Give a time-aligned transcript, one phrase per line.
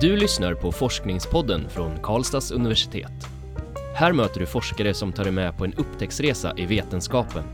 [0.00, 3.12] Du lyssnar på Forskningspodden från Karlstads universitet.
[3.94, 7.44] Här möter du forskare som tar dig med på en upptäcktsresa i vetenskapen.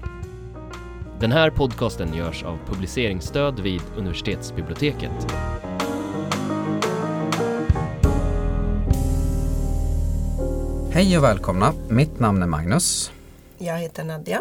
[1.21, 5.27] Den här podcasten görs av publiceringsstöd vid universitetsbiblioteket.
[10.91, 11.73] Hej och välkomna!
[11.89, 13.13] Mitt namn är Magnus.
[13.59, 14.41] Jag heter Nadja.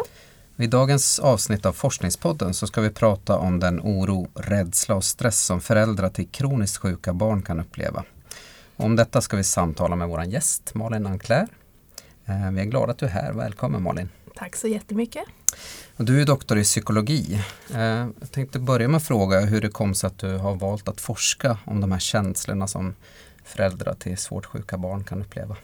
[0.56, 5.44] I dagens avsnitt av Forskningspodden så ska vi prata om den oro, rädsla och stress
[5.44, 8.04] som föräldrar till kroniskt sjuka barn kan uppleva.
[8.76, 11.48] Om detta ska vi samtala med vår gäst Malin Anclair.
[12.24, 13.32] Eh, vi är glada att du är här.
[13.32, 14.08] Välkommen Malin!
[14.34, 15.22] Tack så jättemycket!
[15.96, 17.40] Du är doktor i psykologi.
[17.74, 17.80] Eh,
[18.20, 21.00] jag tänkte börja med att fråga hur det kom sig att du har valt att
[21.00, 22.94] forska om de här känslorna som
[23.44, 25.56] föräldrar till svårt sjuka barn kan uppleva.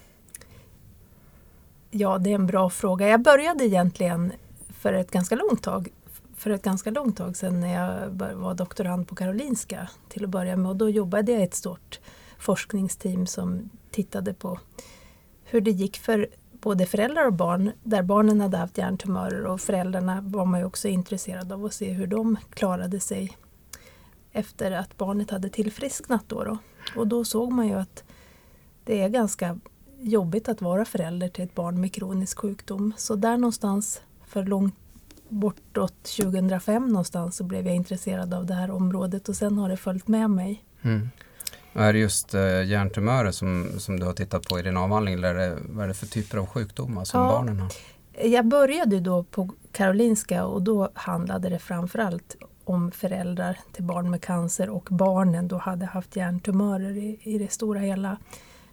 [1.91, 3.09] Ja, det är en bra fråga.
[3.09, 4.33] Jag började egentligen
[4.81, 5.89] för ett ganska långt tag
[6.37, 10.57] för ett ganska långt tag sedan när jag var doktorand på Karolinska till att börja
[10.57, 12.01] med och då jobbade jag i ett stort
[12.39, 14.59] forskningsteam som tittade på
[15.45, 20.21] hur det gick för både föräldrar och barn där barnen hade haft hjärntumörer och föräldrarna
[20.21, 23.37] var man ju också intresserad av att se hur de klarade sig
[24.33, 26.25] efter att barnet hade tillfrisknat.
[26.29, 26.59] Då, då.
[26.97, 28.05] Och då såg man ju att
[28.85, 29.59] det är ganska
[29.99, 32.93] jobbigt att vara förälder till ett barn med kronisk sjukdom.
[32.97, 34.01] Så där någonstans
[34.31, 34.75] för långt
[35.29, 39.77] bortåt 2005 någonstans så blev jag intresserad av det här området och sen har det
[39.77, 40.65] följt med mig.
[40.83, 41.11] Mm.
[41.73, 45.15] Och är det just eh, hjärntumörer som, som du har tittat på i din avhandling
[45.15, 47.73] eller är det, vad är det för typer av sjukdomar som ja, barnen har?
[48.25, 54.23] Jag började då på Karolinska och då handlade det framförallt om föräldrar till barn med
[54.23, 58.17] cancer och barnen då hade haft hjärntumörer i, i det stora hela.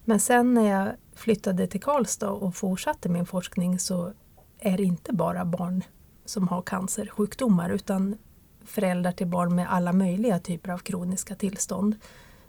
[0.05, 4.13] Men sen när jag flyttade till Karlstad och fortsatte min forskning så
[4.59, 5.83] är det inte bara barn
[6.25, 8.17] som har cancersjukdomar utan
[8.65, 11.95] föräldrar till barn med alla möjliga typer av kroniska tillstånd.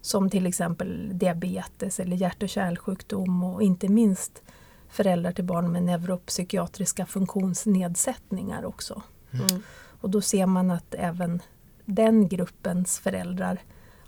[0.00, 4.42] Som till exempel diabetes eller hjärt och kärlsjukdom och inte minst
[4.88, 9.02] föräldrar till barn med neuropsykiatriska funktionsnedsättningar också.
[9.30, 9.62] Mm.
[10.00, 11.42] Och då ser man att även
[11.84, 13.58] den gruppens föräldrar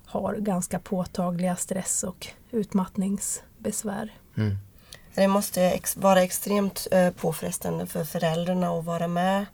[0.05, 4.13] har ganska påtagliga stress och utmattningsbesvär.
[4.35, 4.57] Mm.
[5.15, 9.45] Det måste vara extremt eh, påfrestande för föräldrarna att vara med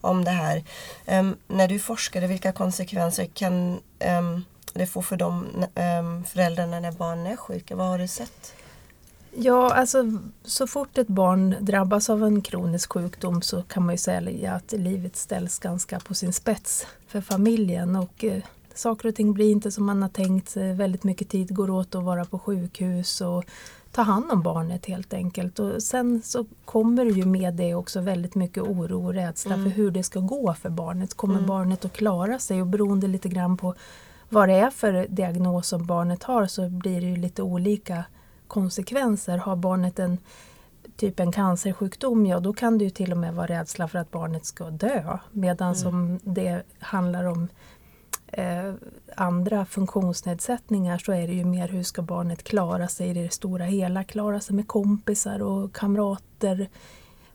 [0.00, 0.64] om det här.
[1.06, 3.80] Um, när du forskade, vilka konsekvenser kan
[4.18, 7.76] um, det få för de um, ehm, föräldrarna när barnen är sjuka?
[7.76, 8.54] Vad har du sett?
[9.38, 13.98] Ja, alltså så fort ett barn drabbas av en kronisk sjukdom så kan man ju
[13.98, 18.42] säga att livet ställs ganska på sin spets för familjen och eh,
[18.74, 20.72] saker och ting blir inte som man har tänkt sig.
[20.72, 23.44] Väldigt mycket tid går åt att vara på sjukhus och
[23.96, 25.58] ta hand om barnet helt enkelt.
[25.58, 29.64] Och sen så kommer det ju med det också väldigt mycket oro och rädsla mm.
[29.64, 31.14] för hur det ska gå för barnet.
[31.14, 31.46] Kommer mm.
[31.46, 32.60] barnet att klara sig?
[32.60, 33.74] Och beroende lite grann på
[34.28, 38.04] vad det är för diagnos som barnet har så blir det ju lite olika
[38.46, 39.38] konsekvenser.
[39.38, 40.18] Har barnet en
[40.96, 44.10] typ en cancersjukdom, ja då kan det ju till och med vara rädsla för att
[44.10, 45.18] barnet ska dö.
[45.32, 45.74] Medan mm.
[45.74, 47.48] som det handlar om
[48.26, 48.74] eh,
[49.16, 53.64] andra funktionsnedsättningar så är det ju mer hur ska barnet klara sig i det stora
[53.64, 56.68] hela, klara sig med kompisar och kamrater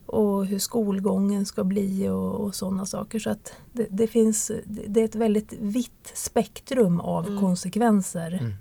[0.05, 3.19] och hur skolgången ska bli och, och sådana saker.
[3.19, 7.39] Så att det, det, finns, det är ett väldigt vitt spektrum av mm.
[7.39, 8.53] konsekvenser mm.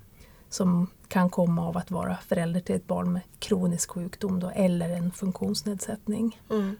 [0.49, 4.89] som kan komma av att vara förälder till ett barn med kronisk sjukdom då, eller
[4.89, 6.39] en funktionsnedsättning.
[6.49, 6.75] Mm.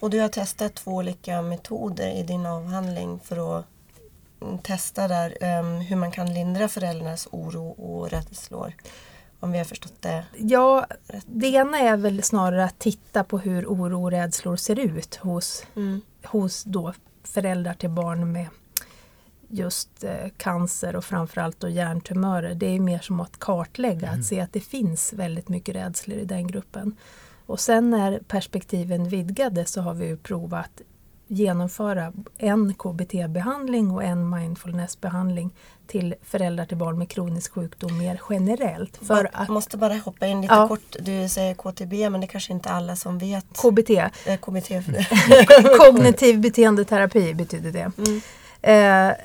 [0.00, 3.66] Och du har testat två olika metoder i din avhandling för att
[4.62, 8.72] testa där um, hur man kan lindra föräldrarnas oro och rädslor.
[9.40, 11.24] Om vi har förstått det Ja, rätt.
[11.26, 15.66] det ena är väl snarare att titta på hur oro och rädslor ser ut hos,
[15.76, 16.00] mm.
[16.24, 18.46] hos då föräldrar till barn med
[19.48, 22.54] just eh, cancer och framförallt då hjärntumörer.
[22.54, 24.20] Det är mer som att kartlägga, mm.
[24.20, 26.96] att se att det finns väldigt mycket rädslor i den gruppen.
[27.46, 30.80] Och sen när perspektiven vidgades så har vi provat
[31.26, 35.50] genomföra en KBT-behandling och en mindfulness-behandling
[35.86, 38.96] till föräldrar till barn med kronisk sjukdom mer generellt.
[38.96, 40.68] För att, Jag måste bara hoppa in lite ja.
[40.68, 40.96] kort.
[41.00, 43.46] Du säger KTB men det är kanske inte alla som vet.
[43.62, 43.90] KBT.
[43.90, 44.70] Eh, KBT.
[45.78, 47.92] Kognitiv beteendeterapi betyder det.
[47.98, 49.10] Mm.
[49.10, 49.16] Eh,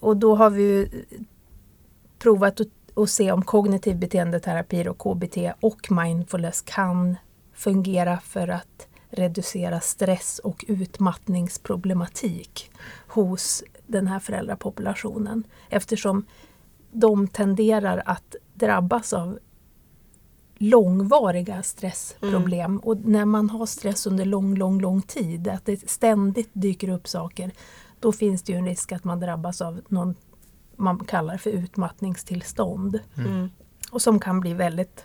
[0.00, 0.88] och då har vi
[2.18, 7.16] provat att, att se om kognitiv beteendeterapi och KBT och mindfulness kan
[7.54, 12.70] fungera för att reducera stress och utmattningsproblematik
[13.08, 16.26] hos den här föräldrapopulationen eftersom
[16.92, 19.38] de tenderar att drabbas av
[20.58, 22.70] långvariga stressproblem.
[22.70, 22.78] Mm.
[22.78, 27.08] Och när man har stress under lång, lång, lång tid, att det ständigt dyker upp
[27.08, 27.50] saker,
[28.00, 30.14] då finns det ju en risk att man drabbas av någon
[30.76, 33.00] man kallar för utmattningstillstånd.
[33.16, 33.50] Mm.
[33.90, 35.04] och som kan bli väldigt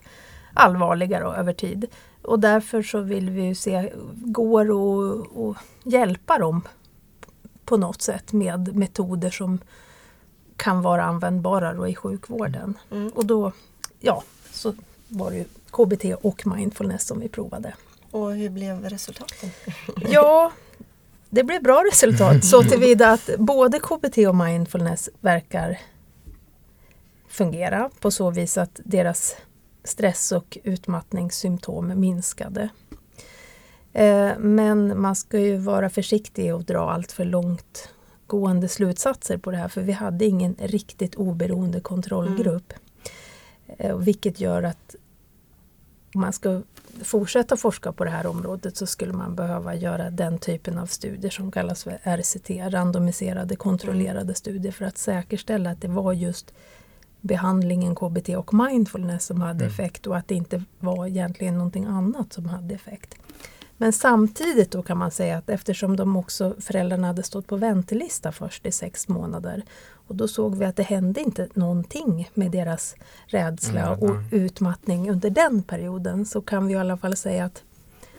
[0.53, 1.85] allvarliga då, över tid.
[2.27, 5.57] Och därför så vill vi se, går det att
[5.93, 6.61] hjälpa dem
[7.65, 9.59] på något sätt med metoder som
[10.57, 12.77] kan vara användbara i sjukvården.
[12.91, 13.09] Mm.
[13.09, 13.51] Och då,
[13.99, 14.73] ja, så
[15.07, 17.73] var det KBT och mindfulness som vi provade.
[18.11, 19.49] Och hur blev resultaten?
[20.09, 20.51] Ja,
[21.29, 25.79] det blev bra resultat så tillvida att både KBT och mindfulness verkar
[27.27, 29.35] fungera på så vis att deras
[29.87, 32.69] stress och utmattningssymptom minskade.
[33.93, 37.89] Eh, Men man ska ju vara försiktig och dra allt för långt
[38.27, 42.73] gående slutsatser på det här för vi hade ingen riktigt oberoende kontrollgrupp.
[43.77, 44.95] Eh, och Vilket gör att
[46.15, 46.61] om man ska
[47.03, 51.31] fortsätta forska på det här området så skulle man behöva göra den typen av studier
[51.31, 56.53] som kallas för RCT, randomiserade kontrollerade studier för att säkerställa att det var just
[57.21, 59.67] behandlingen KBT och mindfulness som hade Mm.
[59.73, 63.15] effekt och att det inte var egentligen någonting annat som hade effekt.
[63.79, 68.31] Men samtidigt då kan man säga att eftersom de också föräldrarna hade stått på väntelista
[68.31, 69.63] först i sex månader
[70.07, 75.29] och då såg vi att det hände inte någonting med deras rädsla och utmattning under
[75.29, 77.63] den perioden så kan vi i alla fall säga att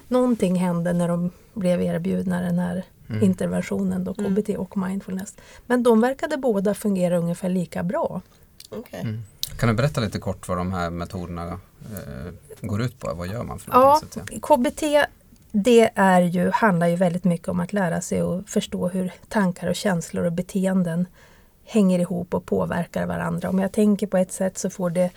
[0.08, 3.22] någonting hände när de blev erbjudna den här Mm.
[3.22, 4.14] interventionen då.
[4.14, 5.36] KBT och mindfulness.
[5.66, 8.20] Men de verkade båda fungera ungefär lika bra.
[8.70, 9.00] Okej.
[9.00, 9.22] Mm.
[9.58, 11.60] Kan du berätta lite kort vad de här metoderna
[11.92, 13.14] eh, går ut på?
[13.14, 14.00] Vad gör man för Ja?
[14.42, 14.82] KBT
[15.52, 19.68] det är ju, handlar ju väldigt mycket om att lära sig och förstå hur tankar
[19.68, 21.06] och känslor och beteenden
[21.64, 23.48] hänger ihop och påverkar varandra.
[23.48, 25.10] Om jag tänker på ett sätt så får det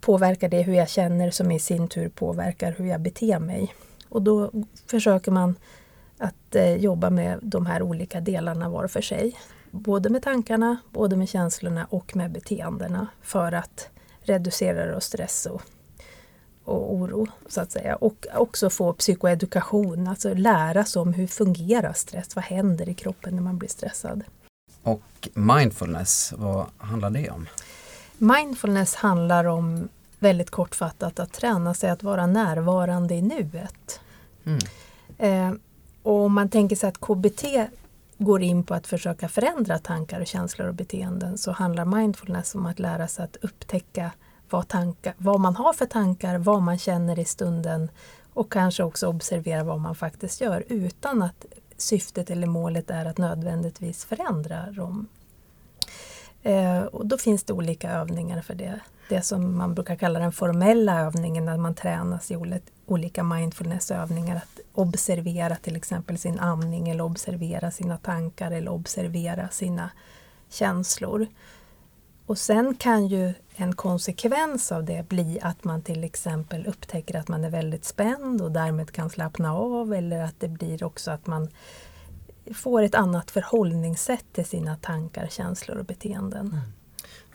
[0.00, 3.74] påverkar det hur jag känner som i sin tur påverkar hur jag beter mig.
[4.08, 4.50] Och då
[4.86, 5.54] försöker man
[6.18, 9.36] att eh, jobba med de här olika delarna var för sig.
[9.76, 13.88] Både med tankarna, både med känslorna och med beteendena för att
[14.20, 15.62] reducera då stress och,
[16.64, 17.96] och oro så att säga.
[17.96, 23.34] Och också få psykoedukation, alltså lära sig om hur fungerar stress, vad händer i kroppen
[23.34, 24.24] när man blir stressad.
[24.82, 27.46] Och mindfulness, vad handlar det om?
[28.18, 29.88] Mindfulness handlar om
[30.18, 34.00] väldigt kortfattat att träna sig att vara närvarande i nuet.
[34.44, 34.58] Mm.
[35.18, 35.58] Eh,
[36.02, 37.44] och om man tänker sig att KBT
[38.18, 42.66] går in på att försöka förändra tankar och känslor och beteenden så handlar mindfulness om
[42.66, 44.10] att lära sig att upptäcka
[44.50, 47.90] vad, tankar, vad man har för tankar, vad man känner i stunden
[48.32, 51.46] och kanske också observera vad man faktiskt gör utan att
[51.76, 55.08] syftet eller målet är att nödvändigtvis förändra dem.
[56.42, 58.80] Eh, och då finns det olika övningar för det.
[59.08, 64.36] Det som man brukar kalla den formella övningen när man tränas i olika mindfulnessövningar.
[64.36, 69.90] Att observera till exempel sin amning eller observera sina tankar eller observera sina
[70.48, 71.26] känslor.
[72.26, 77.28] Och sen kan ju en konsekvens av det bli att man till exempel upptäcker att
[77.28, 81.26] man är väldigt spänd och därmed kan slappna av eller att det blir också att
[81.26, 81.48] man
[82.54, 86.46] får ett annat förhållningssätt till sina tankar, känslor och beteenden.
[86.46, 86.60] Mm.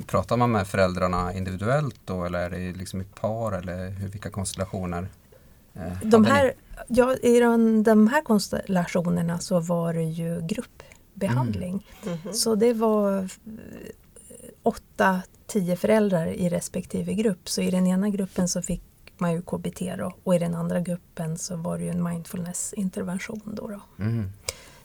[0.08, 4.30] Pratar man med föräldrarna individuellt då eller är det liksom i par eller hur, vilka
[4.30, 5.08] konstellationer?
[5.74, 6.54] Eh, De här,
[6.88, 11.88] ja, I de, de här konstellationerna så var det ju gruppbehandling.
[12.06, 12.34] Mhm.
[12.34, 13.30] Så det var
[14.64, 17.50] åtta, tio föräldrar i respektive grupp.
[17.50, 18.84] Så i den ena gruppen så fick
[19.18, 23.42] man ju KBT då, och i den andra gruppen så var det ju en mindfulness-intervention.
[23.46, 24.04] Då, då.
[24.04, 24.32] Mm.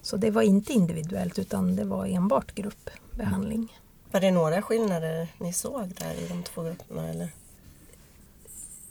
[0.02, 3.72] Så det var inte individuellt utan det var enbart gruppbehandling.
[4.12, 7.08] Var det några skillnader ni såg där i de två grupperna?
[7.08, 7.28] Eller?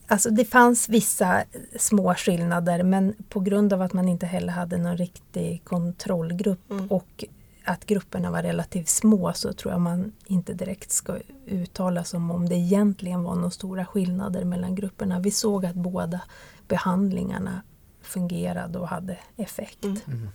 [0.07, 1.43] Alltså det fanns vissa
[1.79, 6.88] små skillnader men på grund av att man inte heller hade någon riktig kontrollgrupp Mm.
[6.88, 7.25] och
[7.65, 12.50] att grupperna var relativt små så tror jag man inte direkt ska uttala som om
[12.50, 15.19] det egentligen var några stora skillnader mellan grupperna.
[15.19, 16.21] Vi såg att båda
[16.67, 17.62] behandlingarna
[18.01, 19.83] fungerade och hade effekt.
[19.83, 19.97] Mm.
[20.07, 20.29] Mm.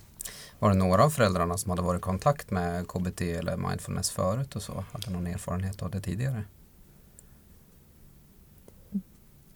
[0.58, 4.56] Var det några av föräldrarna som hade varit i kontakt med KBT eller mindfulness förut
[4.56, 4.84] och så?
[4.92, 6.44] Hade någon erfarenhet av det tidigare?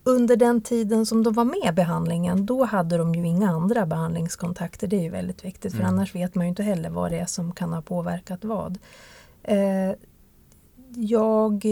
[0.07, 3.87] Under den tiden som de var med i behandlingen då hade de ju inga andra
[3.87, 4.87] behandlingskontakter.
[4.87, 5.95] Det är ju väldigt viktigt för Mm.
[5.95, 8.79] annars vet man ju inte heller vad det är som kan ha påverkat vad.
[9.43, 9.93] Eh,
[10.97, 11.65] jag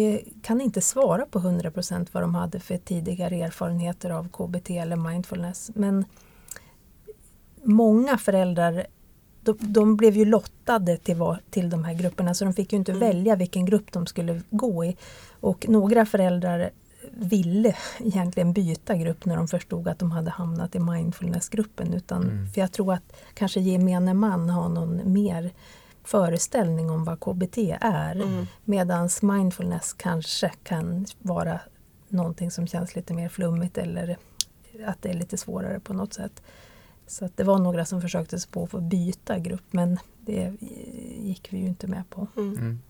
[0.43, 5.71] kan inte svara på 100% vad de hade för tidigare erfarenheter av KBT eller mindfulness
[5.75, 6.05] men
[7.63, 8.87] många föräldrar
[9.41, 12.79] de, de blev ju lottade till, var, till de här grupperna så de fick ju
[12.79, 13.01] inte Mm.
[13.01, 14.97] välja vilken grupp de skulle gå i.
[15.41, 16.71] Och några föräldrar
[17.17, 21.95] ville egentligen byta grupp när de förstod att de hade hamnat i mindfulnessgruppen.
[21.95, 22.47] Utan, Mm.
[22.47, 25.51] För jag tror att kanske gemene man har någon mer
[26.05, 28.15] föreställning om vad KBT är.
[28.15, 28.47] Mm.
[28.65, 31.61] Medan mindfulness kanske kan vara
[32.09, 34.17] någonting som känns lite mer flummigt eller
[34.87, 36.43] att det är lite svårare på något sätt.
[37.07, 40.53] Så att det var några som försökte sig på att få byta grupp men det
[41.21, 42.27] gick vi ju inte med på.
[42.37, 42.81] Mm.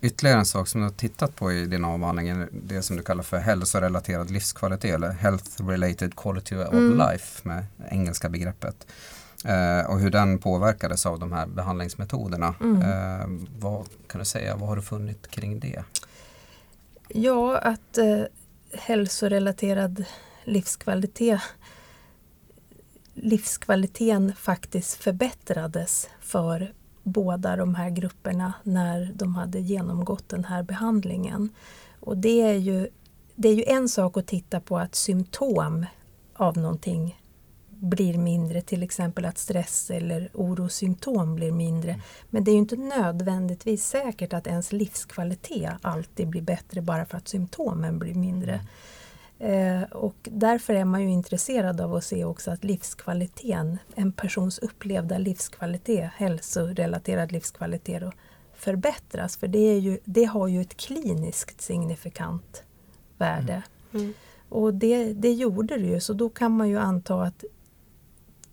[0.00, 3.02] Ytterligare en sak som du har tittat på i din avhandling är det som du
[3.02, 6.98] kallar för hälsorelaterad livskvalitet eller Health Related Quality of Mm.
[6.98, 8.86] Life med engelska begreppet.
[9.44, 12.54] Eh, och hur den påverkades av de här behandlingsmetoderna.
[12.60, 12.82] Mm.
[12.82, 15.82] Eh, vad kan du säga, vad har du funnit kring det?
[17.08, 18.22] Ja, att eh,
[18.72, 20.04] hälsorelaterad
[20.44, 21.40] livskvalitet
[23.14, 26.72] livskvaliteten faktiskt förbättrades för
[27.08, 31.48] båda de här grupperna när de hade genomgått den här behandlingen.
[32.00, 32.88] Och det är ju,
[33.34, 35.86] det är ju en sak att titta på att symptom
[36.34, 37.20] av någonting
[37.80, 42.00] blir mindre, till exempel att stress eller orosymptom blir mindre.
[42.30, 47.16] Men det är ju inte nödvändigtvis säkert att ens livskvalitet alltid blir bättre bara för
[47.16, 48.60] att symptomen blir mindre.
[49.38, 54.58] Eh, och därför är man ju intresserad av att se också att livskvaliteten, en persons
[54.58, 58.12] upplevda livskvalitet, hälsorelaterad livskvalitet, då,
[58.54, 59.36] förbättras.
[59.36, 62.62] För det, är ju, det har ju ett kliniskt signifikant
[63.18, 63.62] värde.
[63.94, 64.14] Mm.
[64.48, 67.44] Och det, det gjorde det ju, så då kan man ju anta att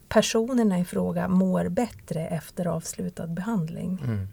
[0.07, 4.01] personerna i fråga mår bättre efter avslutad behandling.
[4.03, 4.27] Mm.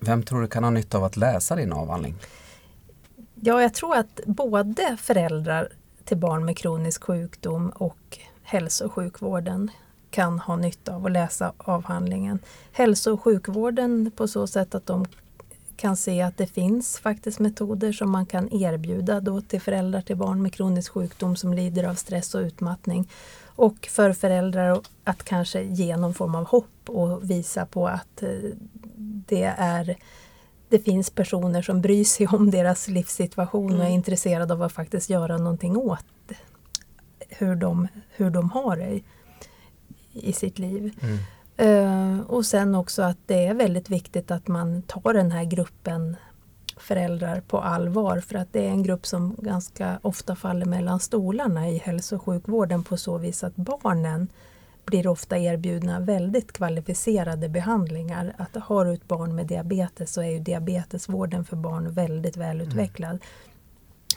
[0.00, 2.14] Vem tror du kan ha nytta av att läsa din avhandling?
[3.34, 5.68] Ja, jag tror att både föräldrar
[6.04, 9.70] till barn med kronisk sjukdom och hälso och sjukvården
[10.10, 12.38] kan ha nytta av att läsa avhandlingen.
[12.72, 15.06] Hälso och sjukvården på så sätt att de
[15.76, 20.16] kan se att det finns faktiskt metoder som man kan erbjuda då till föräldrar till
[20.16, 23.08] barn med kronisk sjukdom som lider av stress och utmattning.
[23.44, 28.30] Och för föräldrar att kanske ge någon form av hopp och visa på att eh,
[29.26, 29.96] det är
[30.68, 33.92] det finns personer som bryr sig om deras livssituation och är Mm.
[33.92, 36.04] intresserade av att faktiskt göra någonting åt
[37.28, 39.04] hur de, hur de har det i,
[40.12, 40.94] i sitt liv.
[41.00, 41.18] Mm.
[41.56, 46.16] Eh, och sen också att det är väldigt viktigt att man tar den här gruppen
[46.76, 51.68] föräldrar på allvar för att det är en grupp som ganska ofta faller mellan stolarna
[51.68, 54.28] i hälso och sjukvården på så vis att barnen
[54.84, 58.34] blir ofta erbjudna väldigt kvalificerade behandlingar.
[58.38, 63.18] Att har du ett barn med diabetes så är ju diabetesvården för barn väldigt välutvecklad.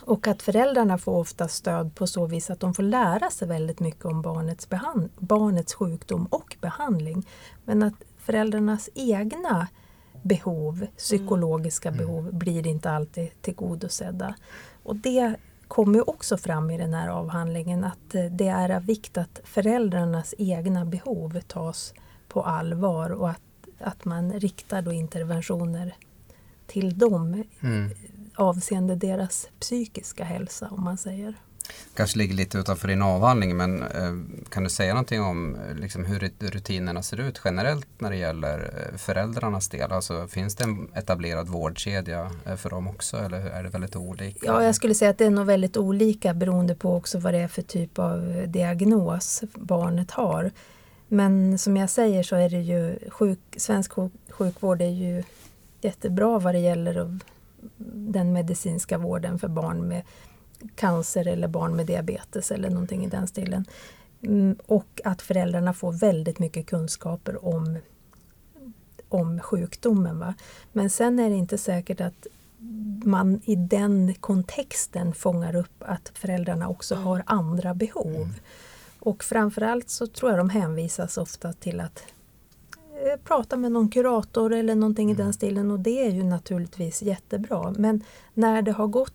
[0.03, 3.79] Och att föräldrarna får ofta stöd på så vis att de får lära sig väldigt
[3.79, 4.67] mycket om barnets,
[5.19, 7.27] barnets sjukdom och behandling.
[7.65, 9.67] Men att föräldrarnas egna
[10.23, 14.35] behov, psykologiska behov, blir inte alltid tillgodosedda.
[14.83, 15.35] Och det
[15.67, 20.35] kommer också fram i den här avhandlingen att eh, det är av vikt att föräldrarnas
[20.37, 21.93] egna behov tas
[22.27, 23.41] på allvar och att,
[23.79, 25.95] att man riktar då interventioner
[26.67, 27.89] till dem Mm.
[28.35, 31.35] avseende deras psykiska hälsa om man säger.
[31.93, 34.13] Kanske ligger lite utanför din avhandling men eh,
[34.49, 38.59] kan du säga någonting om eh, liksom, hur rutinerna ser ut generellt när det gäller
[38.59, 39.91] eh, föräldrarnas del?
[39.91, 44.45] Alltså, finns det en etablerad vårdkedja eh, för dem också eller är det väldigt olika?
[44.45, 47.39] Ja, jag skulle säga att det är nog väldigt olika beroende på också vad det
[47.39, 50.51] är för typ av diagnos barnet har.
[51.07, 53.91] Men som jag säger så är det ju sjuk, svensk
[54.29, 55.23] sjukvård är ju
[55.81, 57.19] jättebra vad det gäller
[57.77, 60.03] den medicinska vården för barn med
[60.75, 63.65] cancer eller barn med diabetes eller någonting i den stilen.
[64.21, 67.77] Mm, och att föräldrarna får väldigt mycket kunskaper om,
[69.09, 70.19] om sjukdomen.
[70.19, 70.33] Va?
[70.71, 72.27] Men sen är det inte säkert att
[73.03, 77.07] man i den kontexten fångar upp att föräldrarna också Mm.
[77.07, 78.33] har andra behov.
[78.99, 82.03] Och framförallt så tror jag de hänvisas ofta till att
[82.91, 87.01] eh, prata med någon kurator eller någonting i den stilen och det är ju naturligtvis
[87.01, 87.73] jättebra.
[87.77, 89.13] Men när det har gått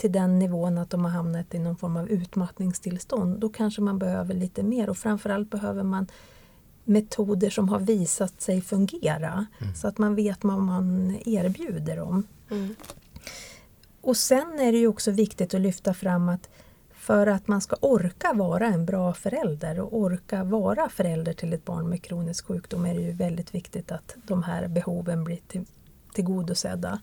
[0.00, 3.98] till den nivån att de har hamnat i någon form av utmattningstillstånd då kanske man
[3.98, 6.06] behöver lite mer och framförallt behöver man
[6.84, 12.26] metoder som har visat sig fungera så att man vet vad man erbjuder dem.
[12.50, 12.74] Mm.
[14.00, 16.48] Och sen är det ju också viktigt att lyfta fram att
[16.92, 21.64] för att man ska orka vara en bra förälder och orka vara förälder till ett
[21.64, 25.64] barn med kronisk sjukdom är det ju väldigt viktigt att de här behoven blir till,
[26.14, 27.00] tillgodosedda.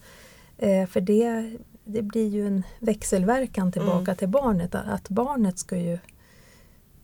[0.57, 4.15] Eh, för det, det blir ju en växelverkan tillbaka Mm.
[4.15, 4.75] till barnet.
[4.75, 5.99] Att barnet ska ju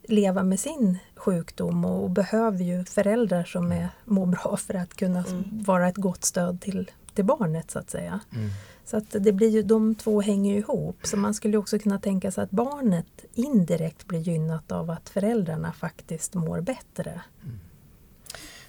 [0.07, 4.93] leva med sin sjukdom och, och behöver ju föräldrar som är, mår bra för att
[4.93, 5.43] kunna Mm.
[5.63, 8.19] vara ett gott stöd till, till barnet så att säga.
[8.35, 8.49] Mm.
[8.85, 10.97] Så att det blir ju, de två hänger ihop.
[11.03, 15.73] Så man skulle också kunna tänka sig att barnet indirekt blir gynnat av att föräldrarna
[15.73, 17.21] faktiskt mår bättre.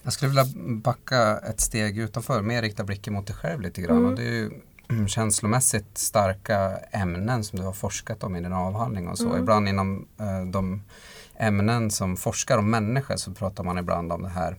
[0.02, 0.44] Jag skulle vilja
[0.82, 3.96] backa ett steg utanför, mer rikta blicken mot dig själv lite grann.
[3.98, 4.10] Mm.
[4.10, 4.50] Och det är ju
[5.08, 9.26] känslomässigt starka ämnen som du har forskat om i din avhandling och så.
[9.28, 9.38] Mm.
[9.40, 10.82] Ibland inom eh, de
[11.36, 14.56] ämnen som forskar om människor så pratar man ibland om det här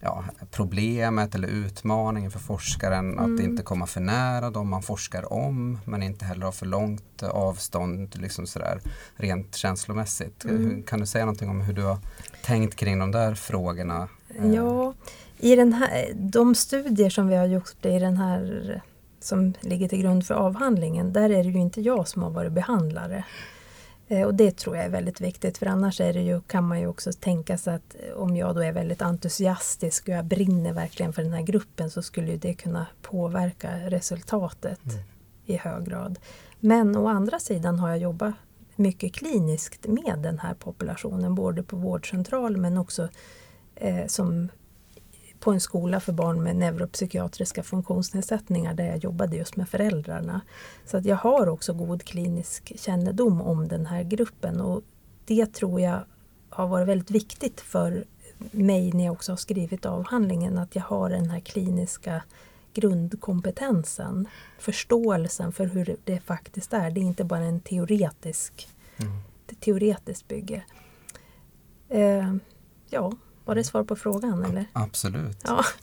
[0.00, 3.40] ja, problemet eller utmaningen för forskaren att Mm.
[3.44, 8.16] inte komma för nära dem man forskar om men inte heller ha för långt avstånd
[8.20, 8.80] liksom sådär,
[9.16, 10.44] rent känslomässigt.
[10.44, 10.82] Mm.
[10.82, 11.98] Kan du säga någonting om hur du har
[12.44, 14.08] tänkt kring de där frågorna?
[14.28, 14.94] Eh, Ja,
[15.38, 18.82] i den här, de studier som vi har gjort i den här
[19.20, 22.52] som ligger till grund för avhandlingen, där är det ju inte jag som har varit
[22.52, 23.24] behandlare.
[24.08, 26.80] Eh, Och det tror jag är väldigt viktigt för annars är det ju, kan man
[26.80, 30.72] ju också tänka sig att eh, om jag då är väldigt entusiastisk och jag brinner
[30.72, 34.98] verkligen för den här gruppen så skulle ju det kunna påverka resultatet Mm.
[35.46, 36.18] i hög grad.
[36.60, 38.34] Men å andra sidan har jag jobbat
[38.76, 43.08] mycket kliniskt med den här populationen, både på vårdcentral men också
[43.74, 44.48] eh, som
[45.40, 50.40] på en skola för barn med neuropsykiatriska funktionsnedsättningar där jag jobbade just med föräldrarna.
[50.86, 54.82] Så att jag har också god klinisk kännedom om den här gruppen och
[55.24, 56.00] det tror jag
[56.48, 58.04] har varit väldigt viktigt för
[58.50, 62.22] mig när jag också har skrivit avhandlingen att jag har den här kliniska
[62.74, 64.28] grundkompetensen.
[64.58, 66.90] Förståelsen för hur det faktiskt är.
[66.90, 69.12] Det är inte bara en teoretisk, Mm.
[69.60, 70.64] teoretiskt bygge.
[71.88, 72.34] Eh,
[72.90, 73.12] ja,
[73.50, 74.64] var det svar på frågan eller?
[74.72, 75.38] Absolut.
[75.44, 75.64] Ja.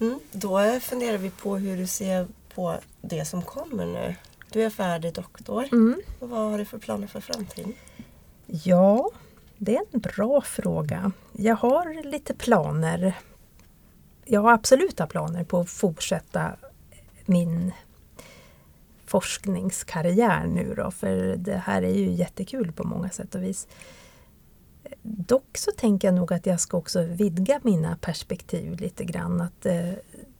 [0.00, 4.14] Mm, då funderar vi på hur du ser på det som kommer nu.
[4.50, 5.68] Du är färdig doktor.
[5.72, 6.00] Mm.
[6.18, 7.72] Och vad har du för planer för framtiden?
[8.46, 9.10] Ja,
[9.58, 11.12] det är en bra fråga.
[11.32, 13.14] Jag har lite planer.
[14.24, 16.56] Jag har absoluta planer på att fortsätta
[17.24, 17.72] min
[19.06, 23.68] forskningskarriär nu då, för det här är ju jättekul på många sätt och vis.
[25.06, 29.40] Dock så tänker jag nog att jag ska också vidga mina perspektiv lite grann.
[29.40, 29.92] Att, eh,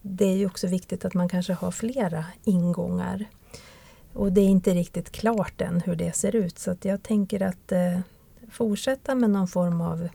[0.02, 3.25] det är ju också viktigt att man kanske har flera ingångar.
[4.12, 7.43] Och det är inte riktigt klart än hur det ser ut så att jag tänker
[7.43, 8.00] att eh,
[8.50, 10.08] fortsätta med någon form av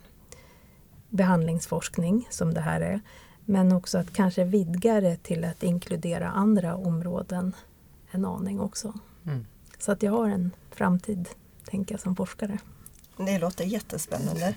[1.09, 3.01] behandlingsforskning som det här är.
[3.45, 7.53] Men också att kanske vidga det till att inkludera andra områden
[8.11, 8.93] en aning också.
[9.25, 9.45] Mm.
[9.79, 11.29] Så att jag har en framtid,
[11.65, 12.57] tänker jag, som forskare.
[13.25, 14.53] Det låter jättespännande.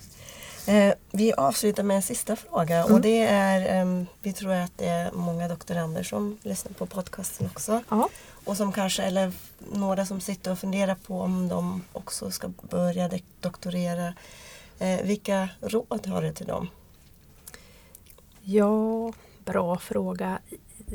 [0.67, 3.03] Eh, vi avslutar med en sista fråga och Mm.
[3.03, 7.83] det är, ehm, vi tror att det är många doktorander som lyssnar på podcasten också.
[7.89, 8.09] Ja.
[8.45, 9.33] Och som kanske, eller
[9.73, 14.15] några som sitter och funderar på om de också ska börja doktorera.
[14.79, 16.69] Eh, vilka råd har du till dem?
[18.43, 19.13] Ja,
[19.45, 20.39] bra fråga.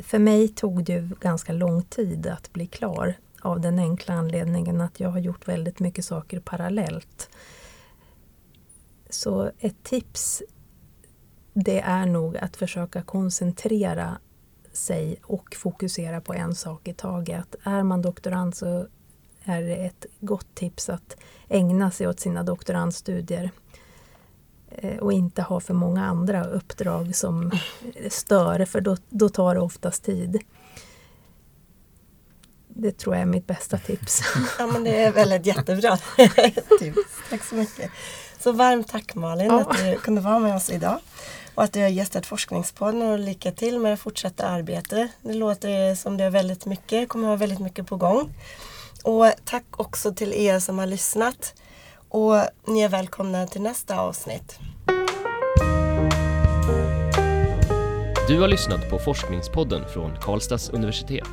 [0.03, 5.00] För mig tog det ganska lång tid att bli klar av den enkla anledningen att
[5.00, 7.30] jag har gjort väldigt mycket saker parallellt.
[9.10, 10.43] Så ett tips
[11.54, 14.17] det är nog att försöka koncentrera
[14.73, 17.56] sig och fokusera på en sak i taget.
[17.63, 18.88] Är man doktorand så
[19.43, 21.17] är det ett gott tips att
[21.50, 23.52] ägna sig åt sina doktorandstudier
[24.69, 27.52] eh, och inte ha för många andra uppdrag som
[28.10, 30.39] stör, för då, då tar det oftast tid.
[32.80, 34.22] Det tror jag är mitt bästa tips.
[34.60, 35.98] Ja men det är väl ett jättebra
[36.80, 37.00] tips.
[37.30, 37.92] Tack så mycket.
[38.40, 39.60] Så varmt tack Malin Ja.
[39.62, 41.00] att du kunde vara med oss idag.
[41.56, 45.12] Och att du har gästat Forskningspodden och lycka till med det fortsatta arbetet.
[45.22, 48.34] Det låter som det är väldigt mycket, kommer att vara väldigt mycket på gång.
[49.04, 51.54] Och tack också till er som har lyssnat.
[52.10, 52.36] Och
[52.68, 54.60] ni är välkomna till nästa avsnitt.
[58.28, 61.28] Du har lyssnat på Forskningspodden från Karlstads universitet.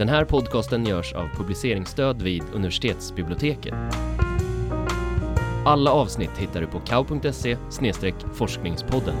[0.00, 3.74] Den här podcasten görs av publiceringsstöd vid universitetsbiblioteket.
[5.64, 7.56] Alla avsnitt hittar du på kau.se
[8.32, 9.14] forskningspodden.